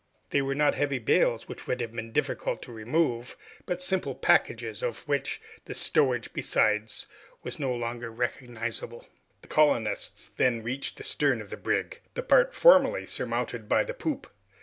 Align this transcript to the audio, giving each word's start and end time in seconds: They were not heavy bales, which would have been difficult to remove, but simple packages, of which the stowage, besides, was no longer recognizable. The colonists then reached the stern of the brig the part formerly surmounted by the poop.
They 0.31 0.41
were 0.41 0.55
not 0.55 0.73
heavy 0.73 0.97
bales, 0.97 1.47
which 1.47 1.67
would 1.67 1.79
have 1.79 1.91
been 1.91 2.11
difficult 2.11 2.63
to 2.63 2.71
remove, 2.71 3.37
but 3.67 3.83
simple 3.83 4.15
packages, 4.15 4.81
of 4.81 5.07
which 5.07 5.39
the 5.65 5.75
stowage, 5.75 6.33
besides, 6.33 7.05
was 7.43 7.59
no 7.59 7.71
longer 7.71 8.11
recognizable. 8.11 9.07
The 9.43 9.47
colonists 9.49 10.27
then 10.27 10.63
reached 10.63 10.97
the 10.97 11.03
stern 11.03 11.39
of 11.39 11.51
the 11.51 11.55
brig 11.57 11.99
the 12.15 12.23
part 12.23 12.55
formerly 12.55 13.05
surmounted 13.05 13.69
by 13.69 13.83
the 13.83 13.93
poop. 13.93 14.25